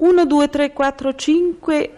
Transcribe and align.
1, 0.00 0.24
2, 0.24 0.48
3, 0.48 0.72
4, 0.72 1.14
5, 1.14 1.90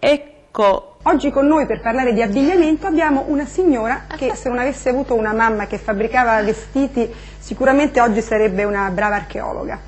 ecco. 0.00 0.96
Oggi 1.02 1.30
con 1.30 1.46
noi 1.46 1.66
per 1.66 1.80
parlare 1.80 2.12
di 2.12 2.20
abbigliamento 2.20 2.88
abbiamo 2.88 3.26
una 3.28 3.44
signora 3.44 4.06
che 4.16 4.34
se 4.34 4.48
non 4.48 4.58
avesse 4.58 4.88
avuto 4.88 5.14
una 5.14 5.32
mamma 5.32 5.68
che 5.68 5.78
fabbricava 5.78 6.42
vestiti 6.42 7.08
sicuramente 7.38 8.00
oggi 8.00 8.22
sarebbe 8.22 8.64
una 8.64 8.90
brava 8.90 9.14
archeologa. 9.14 9.78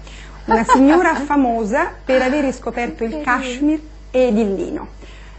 Una 0.45 0.63
signora 0.63 1.17
famosa 1.27 1.91
per 2.05 2.23
aver 2.23 2.45
riscoperto 2.45 3.03
il 3.03 3.21
cashmere 3.23 3.81
ed 4.13 4.39
il 4.39 4.55
lino. 4.55 4.89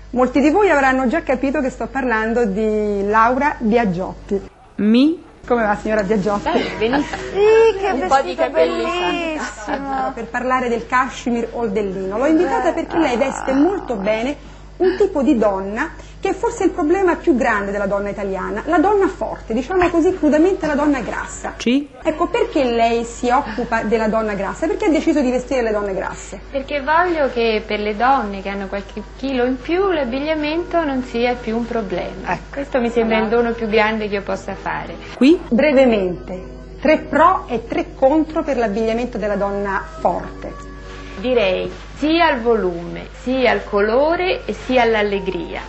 Molti 0.09 0.41
di 0.41 0.49
voi 0.49 0.69
avranno 0.69 1.07
già 1.07 1.23
capito 1.23 1.61
che 1.61 1.69
sto 1.69 1.87
parlando 1.87 2.43
di 2.43 3.07
Laura 3.07 3.55
Biagiotti. 3.57 4.41
Mi 4.75 5.23
Come 5.47 5.63
va 5.63 5.77
signora 5.77 6.03
Biagiotti? 6.03 6.49
Benissimo. 6.77 7.21
Sì, 7.21 7.77
che 7.79 7.91
Un 7.91 8.07
po' 8.07 8.21
di 8.21 8.35
capelli 8.35 8.83
bellissimo. 8.83 10.11
per 10.13 10.25
parlare 10.27 10.67
del 10.67 10.85
cashmere 10.85 11.47
o 11.53 11.67
del 11.67 11.89
lino. 11.89 12.17
L'ho 12.17 12.25
invitata 12.25 12.73
perché 12.73 12.97
lei 12.97 13.15
veste 13.15 13.53
molto 13.53 13.95
bene 13.95 14.35
un 14.77 14.95
tipo 14.97 15.21
di 15.21 15.37
donna 15.37 15.91
che 16.19 16.29
è 16.29 16.33
forse 16.33 16.65
il 16.65 16.71
problema 16.71 17.15
più 17.15 17.35
grande 17.35 17.71
della 17.71 17.85
donna 17.85 18.09
italiana, 18.09 18.63
la 18.65 18.79
donna 18.79 19.07
forte, 19.07 19.53
diciamo 19.53 19.87
così 19.89 20.13
crudamente 20.15 20.65
la 20.65 20.75
donna 20.75 20.99
grassa. 21.01 21.53
C 21.57 21.85
Ecco 22.01 22.27
perché 22.27 22.63
lei 22.63 23.03
si 23.03 23.29
occupa 23.29 23.83
della 23.83 24.07
donna 24.07 24.33
grassa? 24.33 24.67
Perché 24.67 24.85
ha 24.85 24.89
deciso 24.89 25.21
di 25.21 25.29
vestire 25.29 25.61
le 25.61 25.71
donne 25.71 25.93
grasse? 25.93 26.39
Perché 26.49 26.81
voglio 26.81 27.29
che 27.31 27.63
per 27.65 27.79
le 27.79 27.95
donne 27.95 28.41
che 28.41 28.49
hanno 28.49 28.67
qualche 28.67 29.03
chilo 29.17 29.45
in 29.45 29.59
più 29.59 29.91
l'abbigliamento 29.91 30.83
non 30.83 31.03
sia 31.03 31.35
più 31.35 31.55
un 31.55 31.65
problema. 31.65 32.37
Questo 32.51 32.79
mi 32.79 32.89
sembra 32.89 33.19
il 33.19 33.29
dono 33.29 33.53
più 33.53 33.67
grande 33.67 34.07
che 34.07 34.15
io 34.15 34.23
possa 34.23 34.55
fare. 34.55 34.95
qui 35.15 35.39
Brevemente, 35.49 36.55
tre 36.81 36.99
pro 36.99 37.45
e 37.47 37.67
tre 37.67 37.93
contro 37.95 38.43
per 38.43 38.57
l'abbigliamento 38.57 39.17
della 39.17 39.35
donna 39.35 39.83
forte. 39.99 40.53
Direi 41.19 41.69
sia 41.97 42.27
al 42.27 42.41
volume, 42.41 43.07
sia 43.21 43.51
al 43.51 43.63
colore 43.63 44.45
e 44.45 44.53
sia 44.53 44.83
all'allegria. 44.83 45.61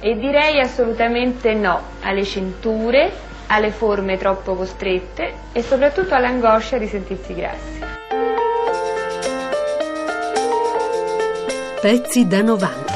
E 0.00 0.16
direi 0.16 0.60
assolutamente 0.60 1.54
no 1.54 1.80
alle 2.02 2.24
cinture, 2.24 3.10
alle 3.46 3.70
forme 3.70 4.16
troppo 4.18 4.54
costrette 4.54 5.32
e 5.52 5.62
soprattutto 5.62 6.14
all'angoscia 6.14 6.78
di 6.78 6.86
sentirsi 6.86 7.34
grassi. 7.34 7.80
Pezzi 11.80 12.26
da 12.26 12.42
90. 12.42 12.91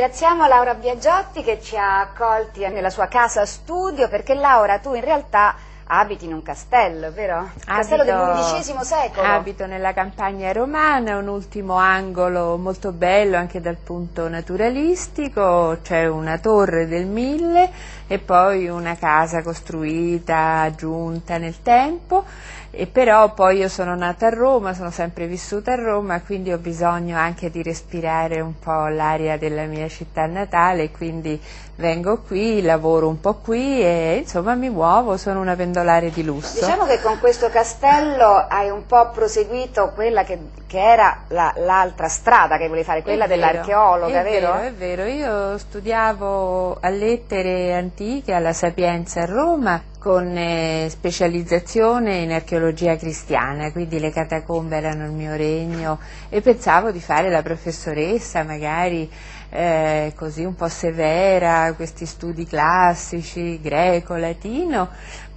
Ringraziamo 0.00 0.46
Laura 0.46 0.74
Biagiotti 0.76 1.42
che 1.42 1.60
ci 1.60 1.76
ha 1.76 2.00
accolti 2.00 2.66
nella 2.66 2.88
sua 2.88 3.06
casa 3.06 3.44
studio 3.44 4.08
perché 4.08 4.32
Laura 4.32 4.78
tu 4.78 4.94
in 4.94 5.04
realtà 5.04 5.54
abiti 5.84 6.24
in 6.24 6.32
un 6.32 6.42
castello, 6.42 7.12
vero? 7.12 7.50
Castello 7.66 8.04
del 8.04 8.14
XI 8.14 8.78
secolo. 8.80 9.26
Abito 9.26 9.66
nella 9.66 9.92
campagna 9.92 10.52
romana, 10.52 11.18
un 11.18 11.28
ultimo 11.28 11.74
angolo 11.74 12.56
molto 12.56 12.92
bello 12.92 13.36
anche 13.36 13.60
dal 13.60 13.76
punto 13.76 14.26
naturalistico, 14.26 15.76
c'è 15.82 16.06
una 16.06 16.38
torre 16.38 16.86
del 16.86 17.04
Mille 17.04 17.70
e 18.12 18.18
poi 18.18 18.66
una 18.66 18.96
casa 18.96 19.40
costruita, 19.40 20.62
aggiunta 20.62 21.38
nel 21.38 21.62
tempo, 21.62 22.24
e 22.72 22.88
però 22.88 23.32
poi 23.34 23.58
io 23.58 23.68
sono 23.68 23.94
nata 23.94 24.26
a 24.26 24.30
Roma, 24.30 24.74
sono 24.74 24.90
sempre 24.90 25.28
vissuta 25.28 25.74
a 25.74 25.76
Roma, 25.76 26.20
quindi 26.20 26.52
ho 26.52 26.58
bisogno 26.58 27.16
anche 27.16 27.50
di 27.50 27.62
respirare 27.62 28.40
un 28.40 28.58
po' 28.58 28.88
l'aria 28.88 29.38
della 29.38 29.62
mia 29.64 29.86
città 29.86 30.26
natale, 30.26 30.90
quindi 30.90 31.40
vengo 31.76 32.18
qui, 32.18 32.60
lavoro 32.62 33.06
un 33.08 33.20
po' 33.20 33.34
qui 33.34 33.80
e 33.80 34.16
insomma 34.22 34.54
mi 34.54 34.70
muovo, 34.70 35.16
sono 35.16 35.40
una 35.40 35.54
pendolare 35.54 36.10
di 36.10 36.24
lusso. 36.24 36.58
Diciamo 36.64 36.86
che 36.86 37.00
con 37.00 37.18
questo 37.20 37.48
castello 37.48 38.44
hai 38.48 38.70
un 38.70 38.86
po' 38.86 39.10
proseguito 39.10 39.92
quella 39.94 40.24
che, 40.24 40.38
che 40.66 40.78
era 40.78 41.22
la- 41.28 41.54
l'altra 41.58 42.08
strada 42.08 42.56
che 42.58 42.66
volevi 42.66 42.84
fare, 42.84 43.02
quella 43.02 43.24
È 43.24 43.28
vero, 43.28 43.40
dell'archeologa, 43.40 44.20
è 44.20 44.22
vero? 44.24 44.54
È 44.58 44.72
vero, 44.72 45.04
io 45.04 45.58
studiavo 45.58 46.78
a 46.80 46.88
lettere 46.88 47.74
antiche 47.74 47.98
alla 48.28 48.54
Sapienza 48.54 49.20
a 49.20 49.26
Roma 49.26 49.82
con 49.98 50.34
eh, 50.34 50.86
specializzazione 50.88 52.20
in 52.20 52.32
archeologia 52.32 52.96
cristiana, 52.96 53.70
quindi 53.72 54.00
le 54.00 54.10
catacombe 54.10 54.78
erano 54.78 55.04
il 55.04 55.12
mio 55.12 55.36
regno 55.36 55.98
e 56.30 56.40
pensavo 56.40 56.92
di 56.92 57.00
fare 57.00 57.28
la 57.28 57.42
professoressa 57.42 58.42
magari 58.42 59.06
eh, 59.50 60.14
così 60.16 60.44
un 60.44 60.54
po' 60.54 60.68
severa, 60.68 61.74
questi 61.74 62.06
studi 62.06 62.46
classici, 62.46 63.60
greco, 63.60 64.14
latino. 64.14 64.88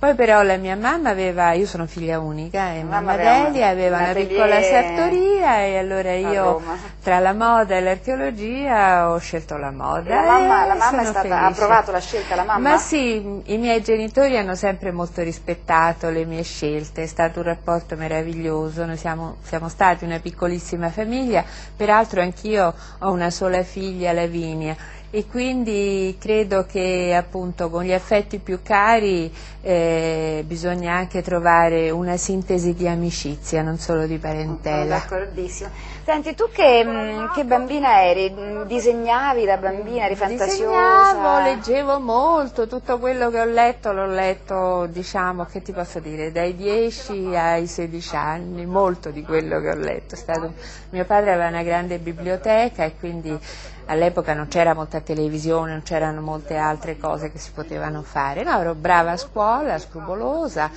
Poi 0.04 0.16
però 0.16 0.42
la 0.42 0.58
mia 0.58 0.76
mamma 0.76 1.12
aveva, 1.12 1.54
io 1.54 1.66
sono 1.66 1.88
figlia 1.88 2.20
unica 2.20 2.74
e 2.74 2.84
Mamma 2.84 3.14
mamma 3.14 3.14
aveva 3.14 3.44
Delia 3.44 3.70
aveva 3.70 3.98
un 4.00 4.04
una 4.04 4.14
piccola 4.14 4.62
sartoria 4.62 5.60
e 5.60 5.78
allora 5.78 6.12
io 6.12 6.62
tra 7.02 7.20
la 7.20 7.32
moda 7.32 7.78
e 7.78 7.80
l'archeologia 7.80 9.10
ho 9.10 9.18
scelto 9.18 9.56
la 9.56 9.72
moda. 9.72 10.14
La 10.14 10.26
mamma, 10.26 10.66
la 10.66 10.76
mamma 10.76 11.06
stata, 11.06 11.40
ha 11.40 11.46
approvato 11.46 11.92
la 11.92 12.02
scelta, 12.02 12.36
la 12.36 12.44
mamma? 12.44 12.72
Ma 12.72 12.78
sì, 12.78 13.44
i 13.46 13.58
miei 13.58 13.82
genitori 13.82 14.38
hanno 14.38 14.56
sempre 14.56 14.92
molto 14.92 15.22
rispettato 15.22 16.10
le 16.10 16.26
mie 16.26 16.44
scelte, 16.44 17.04
è 17.04 17.08
stato 17.08 17.40
un 17.40 17.46
rapporto 17.46 17.96
meraviglioso, 17.96 18.84
noi 18.84 18.98
siamo, 18.98 19.38
siamo 19.42 19.70
stati 19.70 20.04
una 20.04 20.20
piccolissima 20.20 20.90
famiglia, 20.90 21.46
peraltro 21.78 22.20
anch'io 22.20 22.74
ho 23.00 23.10
una 23.10 23.30
sola 23.30 23.64
figlia, 23.64 24.12
Lavinia, 24.12 24.76
e 25.16 25.28
quindi 25.28 26.18
credo 26.20 26.66
che 26.66 27.14
appunto 27.16 27.70
con 27.70 27.84
gli 27.84 27.94
affetti 27.94 28.40
più 28.40 28.62
cari 28.64 29.32
eh, 29.62 30.44
bisogna 30.48 30.96
anche 30.96 31.22
trovare 31.22 31.92
una 31.92 32.18
sintesi 32.18 32.74
di 32.74 32.88
amicizia, 32.88 33.62
non 33.62 33.78
solo 33.78 34.08
di 34.08 34.18
parentela. 34.18 34.98
d'accordissimo. 34.98 35.70
Senti, 36.04 36.34
tu 36.34 36.46
che, 36.52 36.84
mh, 36.84 37.32
che 37.32 37.46
bambina 37.46 38.04
eri? 38.04 38.34
Disegnavi 38.66 39.46
da 39.46 39.58
bambina, 39.58 40.06
eri 40.06 40.16
Disegnavo, 40.16 40.36
fantasiosa? 40.36 41.44
leggevo 41.44 42.00
molto, 42.00 42.68
tutto 42.68 42.98
quello 42.98 43.30
che 43.30 43.40
ho 43.40 43.46
letto 43.46 43.94
l'ho 43.94 44.08
letto, 44.08 44.88
diciamo, 44.88 45.46
che 45.46 45.62
ti 45.62 45.72
posso 45.74 46.00
dire, 46.00 46.32
dai 46.32 46.56
10 46.56 47.36
ai 47.36 47.68
16 47.68 48.16
anni, 48.16 48.66
molto 48.66 49.12
di 49.12 49.22
quello 49.22 49.62
che 49.62 49.70
ho 49.70 49.76
letto. 49.76 50.16
Stato- 50.16 50.54
mio 50.90 51.06
padre 51.06 51.34
aveva 51.34 51.50
una 51.50 51.64
grande 51.64 52.00
biblioteca 52.00 52.84
e 52.84 52.96
quindi 53.00 53.40
all'epoca 53.86 54.34
non 54.34 54.48
c'era 54.48 54.74
molta 54.74 55.02
televisione, 55.02 55.72
non 55.72 55.84
c'erano 55.84 56.22
molte 56.22 56.56
altre 56.56 56.98
cose 56.98 57.32
che 57.32 57.38
si 57.38 57.52
potevano 57.52 58.02
fare. 58.02 58.44
No, 58.44 58.60
ero 58.60 58.76
brava 58.76 59.12
a 59.12 59.18
scuola, 59.18 59.78
scrupolosa, 59.78 60.70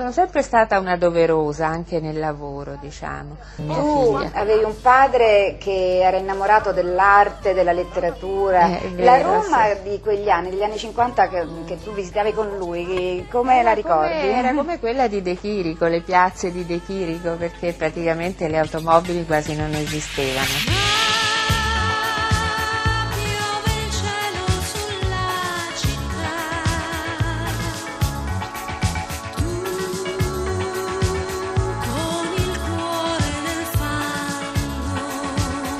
sono 0.00 0.12
sempre 0.12 0.40
stata 0.40 0.78
una 0.78 0.96
doverosa 0.96 1.66
anche 1.66 2.00
nel 2.00 2.18
lavoro, 2.18 2.78
diciamo. 2.80 3.36
Tu 3.56 4.16
figlia. 4.16 4.30
avevi 4.32 4.64
un 4.64 4.80
padre 4.80 5.56
che 5.58 6.00
era 6.00 6.16
innamorato 6.16 6.72
dell'arte, 6.72 7.52
della 7.52 7.72
letteratura. 7.72 8.66
Eh, 8.66 8.94
è 8.96 9.02
la 9.02 9.16
vero, 9.16 9.32
Roma 9.42 9.66
sì. 9.66 9.90
di 9.90 10.00
quegli 10.00 10.30
anni, 10.30 10.48
degli 10.48 10.62
anni 10.62 10.78
50 10.78 11.28
che, 11.28 11.46
che 11.66 11.82
tu 11.82 11.92
visitavi 11.92 12.32
con 12.32 12.56
lui, 12.56 13.26
come 13.30 13.62
la 13.62 13.72
ricordi? 13.72 14.20
Come- 14.20 14.38
era 14.38 14.54
come 14.56 14.78
quella 14.78 15.06
di 15.06 15.20
De 15.20 15.34
Chirico, 15.34 15.84
le 15.84 16.00
piazze 16.00 16.50
di 16.50 16.64
De 16.64 16.80
Chirico, 16.82 17.34
perché 17.34 17.74
praticamente 17.74 18.48
le 18.48 18.58
automobili 18.58 19.26
quasi 19.26 19.54
non 19.54 19.74
esistevano. 19.74 20.89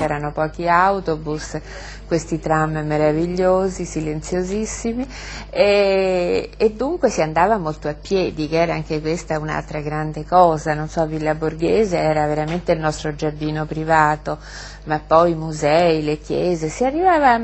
C'erano 0.01 0.31
pochi 0.31 0.67
autobus, 0.67 1.61
questi 2.07 2.39
tram 2.39 2.71
meravigliosi, 2.83 3.85
silenziosissimi 3.85 5.07
e, 5.51 6.49
e 6.57 6.71
dunque 6.71 7.11
si 7.11 7.21
andava 7.21 7.59
molto 7.59 7.87
a 7.87 7.93
piedi, 7.93 8.47
che 8.47 8.59
era 8.59 8.73
anche 8.73 8.99
questa 8.99 9.37
un'altra 9.37 9.79
grande 9.81 10.25
cosa, 10.25 10.73
non 10.73 10.87
so, 10.87 11.05
Villa 11.05 11.35
Borghese 11.35 11.99
era 11.99 12.25
veramente 12.25 12.71
il 12.71 12.79
nostro 12.79 13.13
giardino 13.13 13.67
privato, 13.67 14.39
ma 14.85 14.99
poi 15.05 15.33
i 15.33 15.35
musei, 15.35 16.03
le 16.03 16.17
chiese, 16.17 16.69
si 16.69 16.83
arrivava 16.83 17.39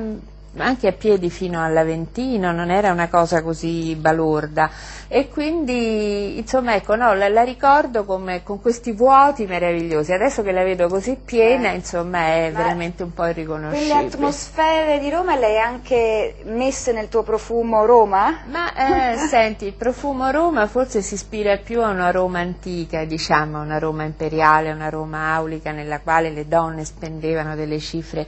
anche 0.64 0.88
a 0.88 0.92
piedi 0.92 1.30
fino 1.30 1.64
all'Aventino, 1.64 2.52
non 2.52 2.70
era 2.70 2.92
una 2.92 3.08
cosa 3.10 3.42
così 3.42 3.96
balorda 3.96 4.70
e 5.08 5.30
quindi 5.30 6.38
insomma 6.38 6.76
ecco 6.76 6.96
no, 6.96 7.14
la, 7.14 7.30
la 7.30 7.44
ricordo 7.44 8.04
come, 8.06 8.44
con 8.44 8.60
questi 8.62 8.92
vuoti 8.92 9.46
meravigliosi, 9.46 10.12
adesso 10.12 10.44
che 10.44 10.52
la 10.52 10.64
vedo 10.64 10.88
così 10.88 11.18
piena 11.24 11.72
Eh. 11.72 11.76
insomma 11.76 12.20
è 12.28 12.52
Ma 12.52 12.58
veramente 12.58 13.04
un 13.04 13.14
po' 13.14 13.24
Quelle 13.24 13.32
irriconoscibile. 13.42 13.94
atmosfere 13.94 15.00
di 15.00 15.10
Roma 15.10 15.36
le 15.36 15.46
hai 15.46 15.58
anche 15.60 16.36
messe 16.46 16.92
nel 16.92 17.10
tuo 17.10 17.24
profumo 17.24 17.86
Roma? 17.86 18.44
Ma 18.50 19.14
eh, 19.14 19.18
senti, 19.30 19.66
il 19.66 19.74
profumo 19.74 20.30
Roma 20.32 20.68
forse 20.68 21.02
si 21.02 21.14
ispira 21.16 21.58
più 21.58 21.82
a 21.82 21.90
una 21.90 22.12
Roma 22.12 22.40
antica, 22.40 23.06
diciamo, 23.06 23.62
una 23.62 23.80
Roma 23.80 24.04
imperiale, 24.04 24.72
una 24.72 24.90
Roma 24.90 25.34
aulica 25.34 25.72
nella 25.72 26.00
quale 26.02 26.30
le 26.30 26.48
donne 26.48 26.86
spendevano 26.86 27.56
delle 27.56 27.80
cifre 27.80 28.28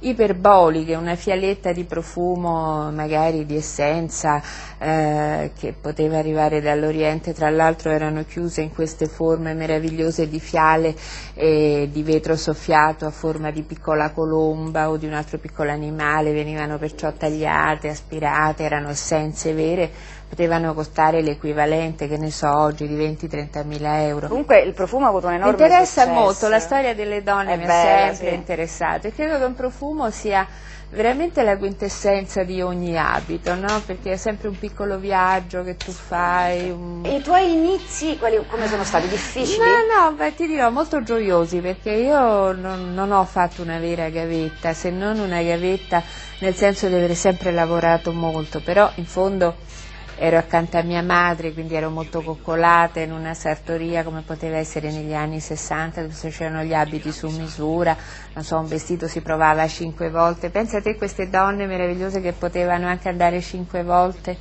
iperboliche, 0.00 0.94
una 0.94 1.14
fialetta 1.14 1.72
di 1.72 1.84
profumo, 1.84 2.90
magari 2.90 3.44
di 3.44 3.56
essenza 3.56 4.42
eh, 4.78 5.52
che 5.58 5.74
poteva 5.78 6.18
arrivare 6.18 6.60
dall'Oriente, 6.60 7.34
tra 7.34 7.50
l'altro 7.50 7.90
erano 7.90 8.24
chiuse 8.24 8.62
in 8.62 8.72
queste 8.72 9.06
forme 9.06 9.52
meravigliose 9.54 10.28
di 10.28 10.40
fiale 10.40 10.94
eh, 11.34 11.88
di 11.90 12.02
vetro 12.02 12.36
soffiato 12.36 13.06
a 13.06 13.10
forma 13.10 13.50
di 13.50 13.62
piccola 13.62 14.10
colomba 14.10 14.88
o 14.88 14.96
di 14.96 15.06
un 15.06 15.12
altro 15.12 15.38
piccolo 15.38 15.70
animale, 15.70 16.32
venivano 16.32 16.78
perciò 16.78 17.12
tagliate, 17.12 17.88
aspirate, 17.88 18.62
erano 18.62 18.88
essenze 18.90 19.52
vere, 19.52 19.90
potevano 20.30 20.74
costare 20.74 21.22
l'equivalente, 21.22 22.06
che 22.06 22.16
ne 22.16 22.30
so, 22.30 22.48
oggi 22.56 22.86
di 22.86 22.94
20-30 22.96 23.64
mila 23.66 24.00
euro. 24.04 24.28
Comunque 24.28 24.60
il 24.60 24.72
profumo 24.72 25.06
ha 25.06 25.08
avuto 25.08 25.26
un 25.26 25.32
Mi 25.32 25.38
enorme 25.40 25.64
interessa 25.64 26.02
successo. 26.02 26.20
molto, 26.20 26.48
la 26.48 26.60
storia 26.60 26.94
delle 26.94 27.22
donne 27.24 27.54
È 27.54 27.56
mi 27.56 27.66
bella, 27.66 28.04
ha 28.04 28.06
sempre 28.06 28.28
sì. 28.28 28.34
interessato 28.34 29.06
e 29.08 29.12
credo 29.12 29.38
che 29.38 29.44
un 29.44 29.54
profumo 29.54 30.08
sia 30.12 30.46
veramente 30.92 31.42
la 31.42 31.56
quintessenza 31.56 32.42
di 32.44 32.60
ogni 32.62 32.96
abito, 32.96 33.54
no? 33.56 33.82
perché 33.84 34.12
è 34.12 34.16
sempre 34.16 34.46
un 34.48 34.56
piccolo 34.58 34.98
viaggio 34.98 35.64
che 35.64 35.76
tu 35.76 35.90
fai. 35.90 36.70
un- 36.70 37.02
E 37.04 37.16
i 37.16 37.22
tuoi 37.22 37.52
inizi, 37.52 38.16
quali, 38.16 38.40
come 38.48 38.68
sono 38.68 38.84
stati? 38.84 39.08
Difficili? 39.08 39.58
No, 39.58 40.04
no, 40.10 40.12
beh, 40.12 40.34
ti 40.36 40.46
dirò 40.46 40.70
molto 40.70 41.02
gioiosi 41.02 41.58
perché 41.58 41.90
io 41.90 42.52
non, 42.52 42.94
non 42.94 43.10
ho 43.10 43.24
fatto 43.24 43.62
una 43.62 43.78
vera 43.80 44.08
gavetta, 44.10 44.72
se 44.74 44.90
non 44.90 45.18
una 45.18 45.42
gavetta 45.42 46.02
nel 46.38 46.54
senso 46.54 46.86
di 46.86 46.94
aver 46.94 47.14
sempre 47.16 47.50
lavorato 47.50 48.12
molto, 48.12 48.60
però 48.60 48.88
in 48.96 49.04
fondo 49.06 49.56
ero 50.22 50.36
accanto 50.36 50.76
a 50.76 50.82
mia 50.82 51.02
madre, 51.02 51.54
quindi 51.54 51.74
ero 51.74 51.88
molto 51.88 52.20
coccolata 52.20 53.00
in 53.00 53.10
una 53.10 53.32
sartoria 53.32 54.04
come 54.04 54.20
poteva 54.20 54.58
essere 54.58 54.90
negli 54.92 55.14
anni 55.14 55.40
60, 55.40 56.02
dove 56.02 56.12
si 56.12 56.28
facevano 56.28 56.62
gli 56.62 56.74
abiti 56.74 57.10
su 57.10 57.30
misura, 57.30 57.96
so, 58.38 58.58
un 58.58 58.68
vestito 58.68 59.08
si 59.08 59.22
provava 59.22 59.66
cinque 59.66 60.10
volte. 60.10 60.50
Pensa 60.50 60.76
a 60.76 60.82
te 60.82 60.96
queste 60.96 61.30
donne 61.30 61.64
meravigliose 61.64 62.20
che 62.20 62.32
potevano 62.32 62.86
anche 62.86 63.08
andare 63.08 63.40
cinque 63.40 63.82
volte 63.82 64.36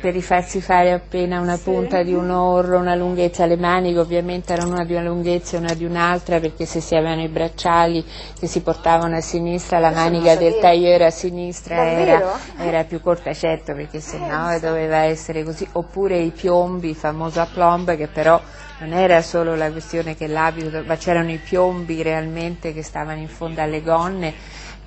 per 0.00 0.12
rifarsi 0.12 0.60
fare 0.60 0.92
appena 0.92 1.40
una 1.40 1.58
punta 1.58 2.02
di 2.04 2.14
un 2.14 2.30
orlo, 2.30 2.78
una 2.78 2.94
lunghezza, 2.94 3.46
le 3.46 3.56
maniche 3.56 3.98
ovviamente 3.98 4.52
erano 4.52 4.74
una 4.74 4.84
di 4.84 4.92
una 4.92 5.02
lunghezza 5.02 5.56
e 5.56 5.60
una 5.60 5.74
di 5.74 5.84
un'altra 5.84 6.38
perché 6.38 6.66
se 6.66 6.80
si 6.80 6.94
avevano 6.94 7.22
i 7.22 7.28
bracciali 7.28 8.04
che 8.38 8.46
si 8.46 8.60
portavano 8.60 9.16
a 9.16 9.20
sinistra, 9.20 9.80
la 9.80 9.90
Questo 9.90 10.08
manica 10.10 10.36
del 10.36 10.52
sapevo. 10.52 10.60
tagliere 10.60 11.04
a 11.04 11.10
sinistra 11.10 11.90
era, 11.90 12.38
era 12.58 12.84
più 12.84 13.00
corta, 13.00 13.32
certo 13.32 13.74
perché 13.74 14.00
se 14.00 14.18
no 14.18 14.56
doveva 14.60 14.98
essere 14.98 15.42
così, 15.42 15.66
oppure 15.72 16.18
i 16.18 16.30
piombi, 16.30 16.90
il 16.90 16.96
famoso 16.96 17.40
aplomb 17.40 17.96
che 17.96 18.06
però 18.06 18.40
non 18.78 18.92
era 18.92 19.20
solo 19.22 19.56
la 19.56 19.72
questione 19.72 20.14
che 20.14 20.28
l'abito, 20.28 20.82
ma 20.86 20.96
c'erano 20.96 21.32
i 21.32 21.38
piombi 21.38 22.02
realmente 22.02 22.72
che 22.72 22.82
stavano 22.84 23.18
in 23.18 23.28
fondo 23.28 23.60
alle 23.60 23.82
gonne 23.82 24.32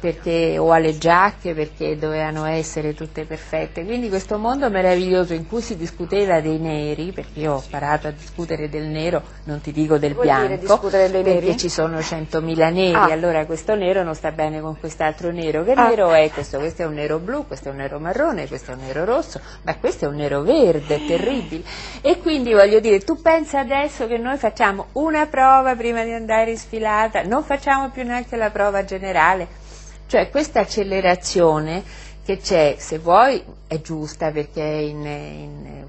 perché, 0.02 0.58
o 0.58 0.72
alle 0.74 0.98
giacche 0.98 1.54
perché 1.54 1.98
dovevano 1.98 2.46
essere 2.46 2.94
tutte 2.96 3.24
perfette. 3.24 3.86
Quindi 3.86 4.10
questo 4.10 4.38
mondo 4.40 4.70
meraviglioso 4.70 5.34
in 5.34 5.48
cui 5.48 5.62
si 5.62 5.78
discuteva 5.78 6.42
dei 6.42 6.58
neri, 6.58 7.12
perché 7.12 7.40
io 7.40 7.54
ho 7.54 7.62
imparato 7.64 8.08
a 8.08 8.12
discutere 8.12 8.68
del 8.68 8.86
nero, 8.88 9.22
non 9.46 9.62
ti 9.62 9.72
dico 9.72 9.98
del 10.00 10.14
Vuol 10.14 10.26
bianco, 10.26 10.80
perché 10.80 11.22
neri? 11.22 11.58
ci 11.58 11.70
sono 11.70 12.02
centomila 12.02 12.70
neri, 12.70 12.96
Ah. 12.96 13.04
allora 13.12 13.46
questo 13.46 13.76
nero 13.76 14.02
non 14.04 14.16
sta 14.16 14.32
bene 14.32 14.60
con 14.60 14.78
quest'altro 14.80 15.32
nero. 15.32 15.64
Che 15.64 15.74
Ah. 15.74 15.88
nero 15.88 16.12
è 16.12 16.30
questo? 16.32 16.58
Questo 16.58 16.82
è 16.82 16.86
un 16.86 16.96
nero 16.96 17.20
blu, 17.20 17.46
questo 17.46 17.70
è 17.70 17.72
un 17.72 17.78
nero 17.78 18.00
marrone, 18.00 18.48
questo 18.48 18.72
è 18.72 18.74
un 18.74 18.82
nero 18.82 19.06
rosso, 19.06 19.40
ma 19.62 19.76
questo 19.78 20.06
è 20.06 20.08
un 20.08 20.16
nero 20.16 20.42
verde, 20.42 21.06
terribile. 21.06 21.64
E 22.02 22.18
quindi 22.20 22.54
voglio 22.54 22.80
dire, 22.80 23.00
tu 23.00 23.22
pensa 23.22 23.60
adesso 23.60 24.08
che 24.08 24.18
noi 24.18 24.38
facciamo 24.38 24.88
una 24.94 25.28
prova 25.28 25.76
prima 25.76 26.04
di 26.04 26.12
andare 26.12 26.52
in 26.52 26.58
sfilata, 26.58 27.22
non 27.24 27.44
facciamo 27.44 27.90
più 27.92 28.04
neanche 28.04 28.36
la 28.36 28.50
prova 28.50 28.84
generale. 28.84 29.60
Cioè 30.12 30.30
questa 30.30 30.60
accelerazione 30.60 31.82
che 32.26 32.36
c'è, 32.36 32.76
se 32.78 32.98
vuoi, 32.98 33.42
è 33.66 33.80
giusta 33.80 34.30
perché 34.30 34.62
in- 34.62 35.06
in- 35.06 35.86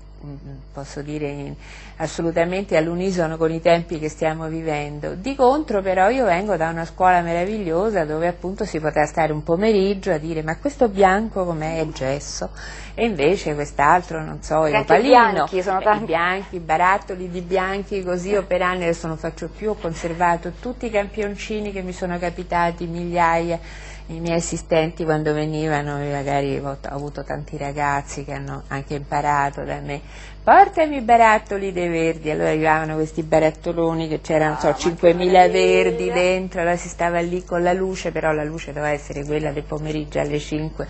posso 0.73 1.03
dire 1.03 1.55
assolutamente 1.97 2.77
all'unisono 2.77 3.37
con 3.37 3.51
i 3.53 3.61
tempi 3.61 3.99
che 3.99 4.09
stiamo 4.09 4.47
vivendo. 4.49 5.15
Di 5.15 5.35
contro 5.35 5.83
però 5.83 6.09
io 6.11 6.25
vengo 6.25 6.57
da 6.57 6.69
una 6.69 6.85
scuola 6.85 7.21
meravigliosa 7.21 8.05
dove 8.05 8.27
appunto 8.29 8.65
si 8.65 8.79
poteva 8.81 9.07
stare 9.07 9.33
un 9.33 9.43
pomeriggio 9.43 10.13
a 10.13 10.19
dire 10.19 10.43
ma 10.43 10.57
questo 10.59 10.89
bianco 10.89 11.45
com'è 11.45 11.79
è 11.81 11.89
gesso 11.89 12.51
e 12.95 13.05
invece 13.07 13.55
quest'altro 13.55 14.23
non 14.23 14.43
so 14.43 14.67
è 14.67 14.77
opalino 14.79 15.45
bianchi 15.45 15.63
sono 15.63 15.81
Eh, 15.81 15.85
tanti. 15.85 16.03
i 16.03 16.07
bianchi, 16.07 16.59
barattoli 16.61 17.31
di 17.31 17.41
bianchi 17.41 18.03
così 18.03 18.31
io 18.31 18.45
per 18.45 18.63
anni 18.63 18.83
adesso 18.85 19.07
non 19.07 19.17
faccio 19.17 19.49
più, 19.49 19.71
ho 19.71 19.75
conservato 19.75 20.53
tutti 20.61 20.87
i 20.87 20.91
campioncini 20.91 21.73
che 21.73 21.83
mi 21.83 21.93
sono 21.93 22.19
capitati, 22.19 22.87
migliaia, 22.87 23.59
i 24.07 24.19
miei 24.21 24.37
assistenti 24.37 25.05
quando 25.05 25.33
venivano, 25.33 25.97
magari 25.99 26.59
ho 26.59 26.77
avuto 26.83 27.23
tanti 27.25 27.57
ragazzi 27.57 28.25
che 28.25 28.33
hanno 28.33 28.65
anche 28.69 28.95
imparato 28.95 29.63
da 29.65 29.79
me, 29.81 30.01
portami 30.43 30.97
i 30.97 31.01
barattoli 31.01 31.73
dei 31.73 31.89
verdi, 31.89 32.31
allora 32.31 32.49
arrivavano 32.49 32.95
questi 32.95 33.23
barattoloni 33.23 34.09
che 34.09 34.21
c'erano, 34.21 34.59
non 34.61 34.75
so, 34.77 34.89
5.000 34.89 35.51
verdi 35.51 36.11
dentro, 36.11 36.61
allora 36.61 36.77
si 36.77 36.89
stava 36.89 37.21
lì 37.21 37.45
con 37.45 37.63
la 37.63 37.73
luce, 37.73 38.11
però 38.11 38.33
la 38.33 38.43
luce 38.43 38.73
doveva 38.73 38.93
essere 38.93 39.25
quella 39.25 39.53
del 39.53 39.63
pomeriggio 39.63 40.19
alle 40.19 40.41
5, 40.41 40.87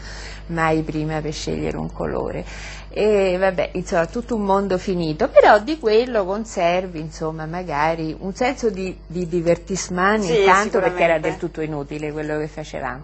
mai 0.47 0.81
prima 0.83 1.21
per 1.21 1.33
scegliere 1.33 1.77
un 1.77 1.93
colore. 1.93 2.45
E 2.89 3.37
vabbè, 3.39 3.71
insomma, 3.73 4.07
tutto 4.07 4.37
un 4.37 4.43
mondo 4.43 4.79
finito, 4.79 5.29
però 5.29 5.59
di 5.59 5.79
quello 5.79 6.25
conservi, 6.25 7.01
insomma, 7.01 7.45
magari 7.45 8.15
un 8.19 8.35
senso 8.35 8.71
di, 8.71 8.97
di 9.07 9.29
divertissement 9.29 10.23
Sì, 10.23 10.41
intanto 10.41 10.81
perché 10.81 11.03
era 11.03 11.19
del 11.19 11.37
tutto 11.37 11.61
inutile 11.61 12.11
quello 12.13 12.39
che 12.39 12.49
facevamo. 12.49 13.03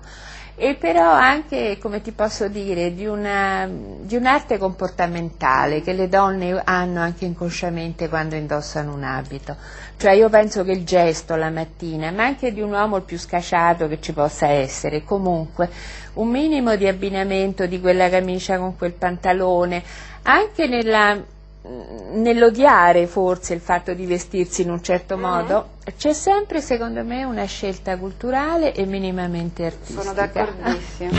E 0.61 0.75
però 0.75 1.09
anche, 1.13 1.79
come 1.81 2.03
ti 2.03 2.11
posso 2.11 2.49
dire, 2.49 2.93
di, 2.93 3.07
una, 3.07 3.71
di 3.71 4.17
un'arte 4.17 4.59
comportamentale 4.59 5.83
che 5.83 5.93
le 5.93 6.09
donne 6.09 6.61
hanno 6.65 7.01
anche 7.01 7.27
inconsciamente 7.27 8.09
quando 8.09 8.35
indossano 8.35 8.93
un 8.93 9.05
abito. 9.05 9.57
Cioè 9.97 10.15
io 10.15 10.29
penso 10.29 10.65
che 10.65 10.73
il 10.73 10.85
gesto 10.85 11.37
la 11.37 11.51
mattina, 11.51 12.11
ma 12.11 12.25
anche 12.25 12.53
di 12.53 12.61
un 12.61 12.73
uomo 12.73 12.97
il 12.97 13.05
più 13.05 13.17
scasciato 13.17 13.87
che 13.87 14.01
ci 14.01 14.13
possa 14.13 14.49
essere, 14.49 15.05
comunque 15.05 15.71
un 16.15 16.29
minimo 16.29 16.75
di 16.75 16.89
abbinamento 16.89 17.67
di 17.67 17.81
quella 17.81 18.09
camicia 18.09 18.59
con 18.59 18.77
quel 18.77 18.95
pantalone, 18.95 19.81
anche 20.23 20.67
nella, 20.67 21.23
nell'odiare 21.63 23.07
forse 23.07 23.55
il 23.55 23.61
fatto 23.61 23.93
di 23.93 24.07
vestirsi 24.07 24.63
in 24.63 24.71
un 24.71 24.83
certo 24.83 25.17
Mm. 25.17 25.21
modo, 25.21 25.69
c'è 25.97 26.13
sempre 26.13 26.61
secondo 26.61 27.03
me 27.05 27.25
una 27.25 27.45
scelta 27.45 27.97
culturale 27.99 28.73
e 28.75 28.85
minimamente 28.87 29.65
artistica. 29.67 30.01
Sono 30.03 30.15
d'accordissimo. 30.15 31.11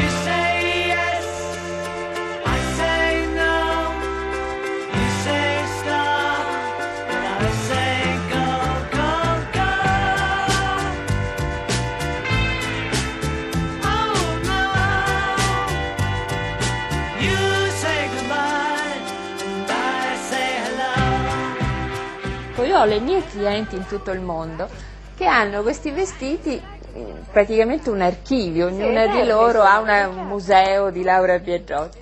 Ho 22.80 22.86
le 22.86 23.00
mie 23.00 23.26
clienti 23.26 23.76
in 23.76 23.86
tutto 23.86 24.12
il 24.12 24.22
mondo 24.22 24.70
che 25.16 25.26
hanno 25.26 25.62
questi 25.64 25.92
vestiti 25.92 26.62
eh, 26.94 27.06
praticamente 27.32 27.90
un 27.90 28.02
archivio, 28.02 28.68
ognuna 28.68 29.06
di 29.08 29.24
loro 29.26 29.62
ha 29.62 29.80
una- 29.80 30.08
un 30.08 30.26
museo 30.28 30.90
di 30.90 31.04
Laura 31.04 31.38
Biagiotti. 31.38 31.98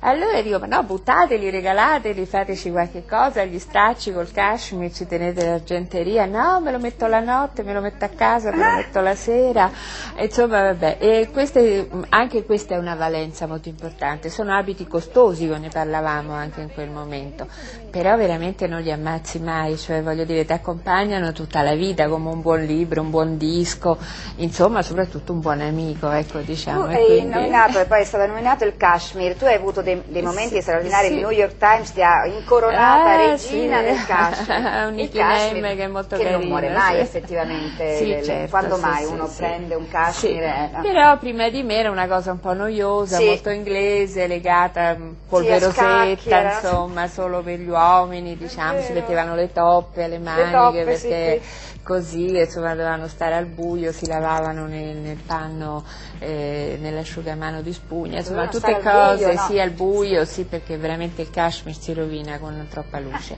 Allora 0.00 0.40
dico, 0.42 0.58
ma 0.58 0.66
no, 0.66 0.82
buttateli, 0.82 1.50
regalateli, 1.50 2.26
fateci 2.26 2.70
qualche 2.70 3.04
cosa, 3.06 3.44
gli 3.44 3.58
stracci 3.58 4.12
col 4.12 4.30
cashmere, 4.30 4.92
ci 4.92 5.06
tenete 5.06 5.44
l'argenteria, 5.44 6.26
no, 6.26 6.60
me 6.60 6.70
lo 6.70 6.78
metto 6.78 7.06
la 7.06 7.20
notte, 7.20 7.62
me 7.62 7.72
lo 7.72 7.80
metto 7.80 8.04
a 8.04 8.08
casa, 8.08 8.50
me 8.52 8.58
lo 8.64 8.76
metto 8.76 9.00
la 9.00 9.14
sera, 9.14 9.70
insomma 10.18 10.62
vabbè, 10.62 10.96
e 11.00 11.28
queste, 11.32 11.88
anche 12.10 12.44
questa 12.44 12.74
è 12.74 12.78
una 12.78 12.94
valenza 12.94 13.46
molto 13.46 13.68
importante, 13.68 14.28
sono 14.28 14.54
abiti 14.54 14.86
costosi, 14.86 15.46
ne 15.46 15.68
parlavamo 15.70 16.32
anche 16.32 16.60
in 16.60 16.72
quel 16.72 16.90
momento, 16.90 17.46
però 17.90 18.16
veramente 18.16 18.66
non 18.66 18.82
li 18.82 18.92
ammazzi 18.92 19.38
mai, 19.40 19.76
cioè 19.78 20.02
voglio 20.02 20.24
dire, 20.24 20.44
ti 20.44 20.52
accompagnano 20.52 21.32
tutta 21.32 21.62
la 21.62 21.74
vita 21.74 22.06
come 22.08 22.28
un 22.30 22.42
buon 22.42 22.62
libro, 22.64 23.00
un 23.00 23.10
buon 23.10 23.36
disco, 23.38 23.96
insomma 24.36 24.82
soprattutto 24.82 25.32
un 25.32 25.40
buon 25.40 25.60
amico, 25.62 26.10
ecco 26.10 26.38
Tu 26.38 26.44
diciamo. 26.44 26.88
e 26.90 26.94
hai 26.96 27.06
quindi- 27.06 27.34
nominato 27.34 27.80
e 27.80 27.86
poi 27.86 28.02
è 28.02 28.04
stato 28.04 28.26
nominato 28.26 28.64
il 28.64 28.76
Kashmir, 28.76 29.34
tu 29.36 29.44
hai 29.46 29.54
avuto 29.54 29.82
dei, 29.82 29.95
dei 30.06 30.22
momenti 30.22 30.54
Sì, 30.56 30.60
straordinari, 30.62 31.08
sì. 31.08 31.12
il 31.14 31.18
New 31.20 31.30
York 31.30 31.56
Times 31.56 31.92
ti 31.92 32.02
ha 32.02 32.26
incoronata 32.26 33.12
Ah, 33.12 33.16
regina 33.16 33.78
sì. 33.78 33.84
del 33.84 34.04
Kashmir. 34.06 34.56
Un 34.86 34.88
Il 34.88 34.94
nickname 34.94 35.76
che 35.76 35.84
è 35.84 35.86
molto 35.86 36.16
che 36.16 36.22
non 36.24 36.32
carino, 36.32 36.48
muore 36.48 36.68
mai 36.70 36.98
effettivamente, 37.00 37.84
le- 38.00 38.06
le- 38.16 38.22
certo, 38.22 38.50
quando 38.50 38.76
mai 38.78 39.04
uno 39.04 39.28
prende 39.36 39.74
un 39.74 39.88
Kashmir 39.88 40.42
eh. 40.42 40.70
Però 40.82 41.18
prima 41.18 41.48
di 41.48 41.62
me 41.62 41.74
era 41.76 41.90
una 41.90 42.06
cosa 42.06 42.32
un 42.32 42.40
po' 42.40 42.52
noiosa, 42.52 43.20
molto 43.20 43.50
inglese, 43.50 44.26
legata, 44.26 44.94
scacchi, 44.94 45.16
polverosetta, 45.28 46.40
insomma, 46.40 47.08
solo 47.08 47.42
per 47.42 47.58
gli 47.58 47.68
uomini, 47.68 48.36
diciamo, 48.36 48.80
si 48.80 48.92
mettevano 48.92 49.34
le 49.34 49.52
toppe 49.52 50.04
alle 50.04 50.18
maniche 50.18 50.52
toppe, 50.52 50.84
perché 50.84 51.40
sì. 51.42 51.78
così 51.82 52.36
insomma 52.36 52.70
dovevano 52.70 53.06
stare 53.08 53.34
al 53.34 53.46
buio, 53.46 53.92
si 53.92 54.06
lavavano 54.06 54.66
nel, 54.66 54.96
nel 54.96 55.18
panno, 55.24 55.84
eh, 56.18 56.76
nell'asciugamano 56.80 57.62
di 57.62 57.72
spugna, 57.72 58.18
insomma 58.18 58.48
tutte 58.48 58.78
cose, 58.80 59.16
buio, 59.16 59.32
no? 59.32 59.38
sì 59.46 59.58
al 59.58 59.70
buio, 59.76 60.24
sì 60.24 60.44
perché 60.44 60.76
veramente 60.76 61.22
il 61.22 61.30
cashmere 61.30 61.78
si 61.78 61.92
rovina 61.92 62.38
con 62.38 62.66
troppa 62.68 62.98
luce. 62.98 63.36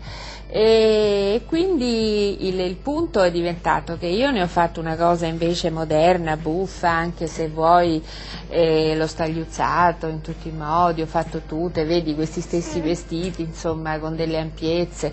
E 0.48 1.42
quindi 1.46 2.48
il, 2.48 2.58
il 2.60 2.76
punto 2.76 3.20
è 3.20 3.30
diventato 3.30 3.98
che 3.98 4.06
io 4.06 4.30
ne 4.30 4.40
ho 4.42 4.46
fatto 4.46 4.80
una 4.80 4.96
cosa 4.96 5.26
invece 5.26 5.70
moderna, 5.70 6.36
buffa, 6.36 6.88
anche 6.88 7.26
se 7.26 7.48
vuoi 7.48 8.02
eh, 8.48 8.96
l'ho 8.96 9.06
stagliuzzato 9.06 10.06
in 10.06 10.22
tutti 10.22 10.48
i 10.48 10.52
modi, 10.52 11.02
ho 11.02 11.06
fatto 11.06 11.42
tutte, 11.46 11.84
vedi 11.84 12.14
questi 12.14 12.40
stessi 12.40 12.80
vestiti, 12.80 13.42
insomma, 13.42 13.98
con 13.98 14.16
delle 14.16 14.38
ampiezze. 14.38 15.12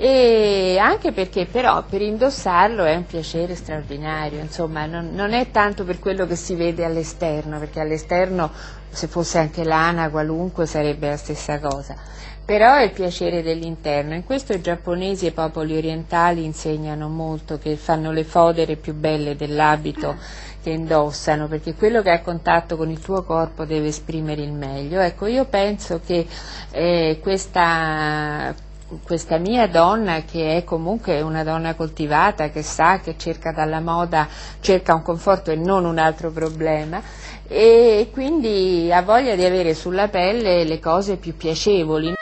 E 0.00 0.78
anche 0.78 1.10
perché 1.10 1.46
però 1.46 1.82
per 1.82 2.02
indossarlo 2.02 2.84
è 2.84 2.94
un 2.94 3.04
piacere 3.04 3.56
straordinario, 3.56 4.38
insomma 4.38 4.86
non, 4.86 5.10
non 5.12 5.32
è 5.32 5.50
tanto 5.50 5.82
per 5.82 5.98
quello 5.98 6.24
che 6.24 6.36
si 6.36 6.54
vede 6.54 6.84
all'esterno, 6.84 7.58
perché 7.58 7.80
all'esterno 7.80 8.48
se 8.90 9.08
fosse 9.08 9.38
anche 9.38 9.64
lana 9.64 10.08
qualunque 10.08 10.66
sarebbe 10.66 11.08
la 11.08 11.16
stessa 11.16 11.58
cosa, 11.58 11.96
però 12.44 12.76
è 12.76 12.84
il 12.84 12.92
piacere 12.92 13.42
dell'interno. 13.42 14.14
In 14.14 14.22
questo 14.22 14.52
i 14.52 14.60
giapponesi 14.60 15.24
e 15.24 15.30
i 15.30 15.32
popoli 15.32 15.76
orientali 15.76 16.44
insegnano 16.44 17.08
molto, 17.08 17.58
che 17.58 17.74
fanno 17.74 18.12
le 18.12 18.22
fodere 18.22 18.76
più 18.76 18.94
belle 18.94 19.34
dell'abito 19.34 20.14
che 20.62 20.70
indossano, 20.70 21.48
perché 21.48 21.74
quello 21.74 22.02
che 22.02 22.12
ha 22.12 22.20
contatto 22.20 22.76
con 22.76 22.88
il 22.88 23.00
tuo 23.00 23.24
corpo 23.24 23.64
deve 23.64 23.88
esprimere 23.88 24.42
il 24.42 24.52
meglio. 24.52 25.00
Ecco, 25.00 25.26
io 25.26 25.44
penso 25.46 26.00
che 26.06 26.24
eh, 26.70 27.18
questa 27.20 28.54
questa 29.02 29.38
mia 29.38 29.66
donna 29.68 30.22
che 30.22 30.56
è 30.56 30.64
comunque 30.64 31.20
una 31.20 31.44
donna 31.44 31.74
coltivata, 31.74 32.50
che 32.50 32.62
sa 32.62 33.00
che 33.00 33.16
cerca 33.16 33.52
dalla 33.52 33.80
moda, 33.80 34.28
cerca 34.60 34.94
un 34.94 35.02
conforto 35.02 35.50
e 35.50 35.56
non 35.56 35.84
un 35.84 35.98
altro 35.98 36.30
problema 36.30 37.02
e 37.46 38.10
quindi 38.12 38.90
ha 38.92 39.02
voglia 39.02 39.34
di 39.34 39.44
avere 39.44 39.74
sulla 39.74 40.08
pelle 40.08 40.64
le 40.64 40.78
cose 40.78 41.16
più 41.16 41.36
piacevoli. 41.36 42.17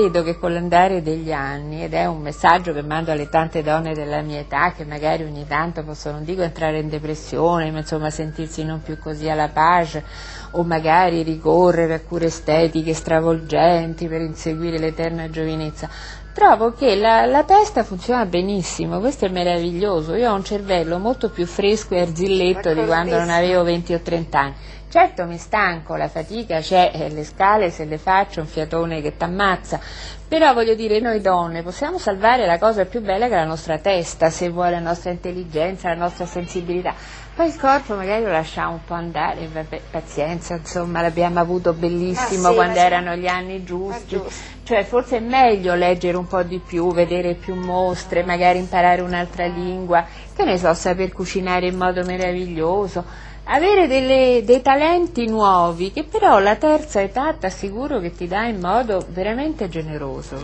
Vedo 0.00 0.22
che 0.22 0.38
con 0.38 0.52
l'andare 0.52 1.02
degli 1.02 1.32
anni, 1.32 1.82
ed 1.82 1.92
è 1.92 2.06
un 2.06 2.20
messaggio 2.20 2.72
che 2.72 2.82
mando 2.82 3.10
alle 3.10 3.28
tante 3.28 3.64
donne 3.64 3.94
della 3.94 4.20
mia 4.20 4.38
età 4.38 4.70
che 4.70 4.84
magari 4.84 5.24
ogni 5.24 5.44
tanto 5.44 5.82
possono, 5.82 6.14
non 6.14 6.24
dico 6.24 6.42
entrare 6.42 6.78
in 6.78 6.88
depressione, 6.88 7.72
ma 7.72 7.78
insomma 7.78 8.08
sentirsi 8.08 8.62
non 8.62 8.80
più 8.80 8.96
così 8.96 9.28
alla 9.28 9.48
pace, 9.48 10.04
o 10.52 10.62
magari 10.62 11.24
ricorrere 11.24 11.94
a 11.94 12.00
cure 12.00 12.26
estetiche 12.26 12.94
stravolgenti 12.94 14.06
per 14.06 14.20
inseguire 14.20 14.78
l'eterna 14.78 15.28
giovinezza. 15.30 15.88
Trovo 16.32 16.72
che 16.72 16.94
la, 16.94 17.26
la 17.26 17.42
testa 17.42 17.82
funziona 17.82 18.24
benissimo, 18.24 19.00
questo 19.00 19.24
è 19.24 19.28
meraviglioso. 19.28 20.14
Io 20.14 20.30
ho 20.30 20.34
un 20.34 20.44
cervello 20.44 20.98
molto 20.98 21.28
più 21.28 21.44
fresco 21.44 21.94
e 21.94 22.02
arzilletto 22.02 22.72
di 22.72 22.86
quando 22.86 23.18
non 23.18 23.30
avevo 23.30 23.64
20 23.64 23.94
o 23.94 24.00
30 24.00 24.38
anni. 24.38 24.54
Certo 24.90 25.26
mi 25.26 25.36
stanco, 25.36 25.96
la 25.96 26.08
fatica 26.08 26.60
c'è, 26.60 26.90
eh, 26.94 27.10
le 27.10 27.22
scale 27.22 27.70
se 27.70 27.84
le 27.84 27.98
faccio, 27.98 28.40
un 28.40 28.46
fiatone 28.46 29.02
che 29.02 29.18
t'ammazza, 29.18 29.78
però 30.26 30.54
voglio 30.54 30.74
dire 30.74 30.98
noi 30.98 31.20
donne 31.20 31.62
possiamo 31.62 31.98
salvare 31.98 32.46
la 32.46 32.58
cosa 32.58 32.86
più 32.86 33.02
bella 33.02 33.28
che 33.28 33.34
è 33.34 33.36
la 33.36 33.44
nostra 33.44 33.76
testa, 33.76 34.30
se 34.30 34.48
vuoi 34.48 34.70
la 34.70 34.78
nostra 34.78 35.10
intelligenza, 35.10 35.90
la 35.90 35.94
nostra 35.94 36.24
sensibilità. 36.24 36.94
Poi 37.34 37.48
il 37.48 37.56
corpo 37.58 37.94
magari 37.96 38.24
lo 38.24 38.30
lasciamo 38.30 38.72
un 38.72 38.84
po' 38.84 38.94
andare, 38.94 39.46
vabbè, 39.46 39.80
pazienza, 39.90 40.54
insomma 40.54 41.02
l'abbiamo 41.02 41.38
avuto 41.38 41.74
bellissimo 41.74 42.44
Ma 42.44 42.48
sì, 42.48 42.54
quando 42.54 42.78
erano 42.78 43.14
gli 43.14 43.26
anni 43.26 43.64
giusti. 43.64 44.16
giusto. 44.16 44.56
Cioè 44.62 44.84
forse 44.84 45.18
è 45.18 45.20
meglio 45.20 45.74
leggere 45.74 46.16
un 46.16 46.26
po' 46.26 46.42
di 46.42 46.58
più, 46.58 46.92
vedere 46.92 47.34
più 47.34 47.54
mostre, 47.54 48.24
magari 48.24 48.58
imparare 48.58 49.02
un'altra 49.02 49.44
lingua, 49.46 50.04
che 50.34 50.44
ne 50.44 50.56
so, 50.58 50.72
saper 50.72 51.12
cucinare 51.12 51.66
in 51.66 51.76
modo 51.76 52.02
meraviglioso, 52.04 53.04
avere 53.48 53.86
delle- 53.86 54.42
dei 54.44 54.62
talenti 54.62 55.26
nuovi 55.26 55.92
che 55.92 56.04
però 56.04 56.38
la 56.38 56.56
terza 56.56 57.00
età 57.00 57.32
ti 57.32 57.46
assicuro 57.46 57.98
che 57.98 58.14
ti 58.14 58.28
dà 58.28 58.44
in 58.44 58.60
modo 58.60 59.04
veramente 59.08 59.68
generoso. 59.68 60.36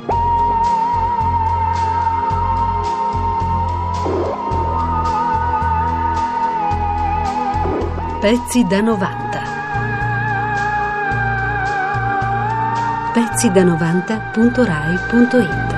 Pezzi 8.20 8.66
da 8.66 8.80
90. 8.80 9.42
Pezzi 13.12 13.52
da 13.52 13.62
90.rai.it 13.62 15.73